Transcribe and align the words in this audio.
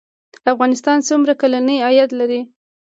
افغانستان 0.51 0.97
څومره 1.07 1.33
کلنی 1.41 1.77
عاید 1.87 2.09
لري؟ 2.19 2.41